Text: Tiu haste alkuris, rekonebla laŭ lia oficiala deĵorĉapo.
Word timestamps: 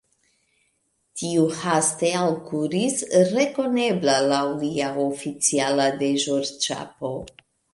Tiu 1.21 1.43
haste 1.57 2.09
alkuris, 2.21 2.97
rekonebla 3.35 4.17
laŭ 4.33 4.41
lia 4.65 4.89
oficiala 5.07 5.89
deĵorĉapo. 6.01 7.17